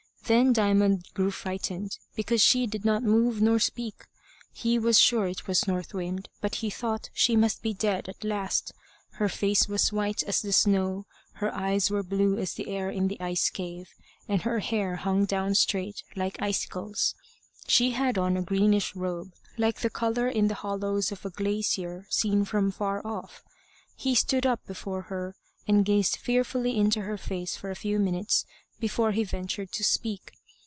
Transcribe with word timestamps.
Then 0.25 0.53
Diamond 0.53 1.03
grew 1.13 1.29
frightened, 1.29 1.97
because 2.15 2.41
she 2.41 2.65
did 2.65 2.85
not 2.85 3.03
move 3.03 3.41
nor 3.41 3.59
speak. 3.59 4.05
He 4.53 4.79
was 4.79 4.97
sure 4.97 5.27
it 5.27 5.45
was 5.45 5.67
North 5.67 5.93
Wind, 5.93 6.29
but 6.39 6.55
he 6.55 6.69
thought 6.69 7.09
she 7.13 7.35
must 7.35 7.61
be 7.61 7.73
dead 7.73 8.07
at 8.07 8.23
last. 8.23 8.71
Her 9.15 9.27
face 9.27 9.67
was 9.67 9.91
white 9.91 10.23
as 10.23 10.41
the 10.41 10.53
snow, 10.53 11.05
her 11.33 11.53
eyes 11.53 11.89
were 11.91 12.01
blue 12.01 12.37
as 12.37 12.53
the 12.53 12.69
air 12.69 12.89
in 12.89 13.09
the 13.09 13.19
ice 13.19 13.49
cave, 13.49 13.89
and 14.25 14.43
her 14.43 14.59
hair 14.59 14.95
hung 14.95 15.25
down 15.25 15.53
straight, 15.53 16.01
like 16.15 16.41
icicles. 16.41 17.13
She 17.67 17.91
had 17.91 18.17
on 18.17 18.37
a 18.37 18.41
greenish 18.41 18.95
robe, 18.95 19.33
like 19.57 19.81
the 19.81 19.89
colour 19.89 20.29
in 20.29 20.47
the 20.47 20.55
hollows 20.63 21.11
of 21.11 21.25
a 21.25 21.29
glacier 21.29 22.05
seen 22.09 22.45
from 22.45 22.71
far 22.71 23.05
off. 23.05 23.43
He 23.97 24.15
stood 24.15 24.45
up 24.45 24.65
before 24.65 25.01
her, 25.11 25.35
and 25.67 25.83
gazed 25.83 26.15
fearfully 26.15 26.77
into 26.77 27.01
her 27.01 27.17
face 27.17 27.57
for 27.57 27.69
a 27.69 27.75
few 27.75 27.99
minutes 27.99 28.45
before 28.79 29.11
he 29.11 29.23
ventured 29.23 29.71
to 29.71 29.83
speak. 29.83 30.31